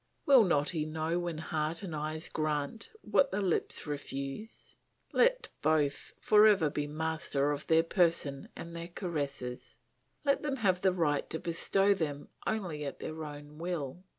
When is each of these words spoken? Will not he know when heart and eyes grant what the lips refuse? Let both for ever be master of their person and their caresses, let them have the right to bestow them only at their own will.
Will 0.25 0.43
not 0.43 0.69
he 0.71 0.83
know 0.83 1.19
when 1.19 1.37
heart 1.37 1.83
and 1.83 1.95
eyes 1.95 2.27
grant 2.27 2.89
what 3.03 3.29
the 3.29 3.39
lips 3.39 3.85
refuse? 3.85 4.75
Let 5.13 5.49
both 5.61 6.13
for 6.19 6.47
ever 6.47 6.71
be 6.71 6.87
master 6.87 7.51
of 7.51 7.67
their 7.67 7.83
person 7.83 8.49
and 8.55 8.75
their 8.75 8.87
caresses, 8.87 9.77
let 10.25 10.41
them 10.41 10.55
have 10.55 10.81
the 10.81 10.91
right 10.91 11.29
to 11.29 11.37
bestow 11.37 11.93
them 11.93 12.29
only 12.47 12.83
at 12.83 12.99
their 12.99 13.23
own 13.23 13.59
will. 13.59 14.03